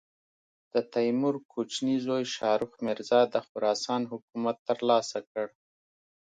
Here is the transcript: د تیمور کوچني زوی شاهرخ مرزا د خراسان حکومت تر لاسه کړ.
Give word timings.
د 0.73 0.75
تیمور 0.93 1.35
کوچني 1.51 1.95
زوی 2.05 2.23
شاهرخ 2.35 2.71
مرزا 2.87 3.21
د 3.33 3.35
خراسان 3.47 4.01
حکومت 4.11 4.57
تر 4.67 4.77
لاسه 4.89 5.19
کړ. 5.29 5.47